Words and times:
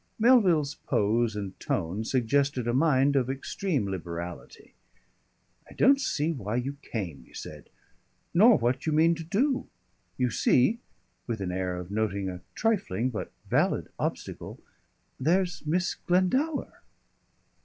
Melville's 0.17 0.73
pose 0.87 1.35
and 1.35 1.59
tone 1.59 2.03
suggested 2.03 2.67
a 2.67 2.73
mind 2.73 3.15
of 3.15 3.29
extreme 3.29 3.87
liberality. 3.87 4.73
"I 5.69 5.75
don't 5.75 6.01
see 6.01 6.31
why 6.31 6.55
you 6.55 6.77
came," 6.81 7.23
he 7.25 7.35
said. 7.35 7.69
"Nor 8.33 8.57
what 8.57 8.87
you 8.87 8.93
mean 8.93 9.13
to 9.13 9.23
do. 9.23 9.67
You 10.17 10.31
see" 10.31 10.79
with 11.27 11.39
an 11.39 11.51
air 11.51 11.75
of 11.75 11.91
noting 11.91 12.29
a 12.29 12.41
trifling 12.55 13.11
but 13.11 13.31
valid 13.47 13.89
obstacle 13.99 14.59
"there's 15.19 15.63
Miss 15.67 15.93
Glendower." 15.93 16.81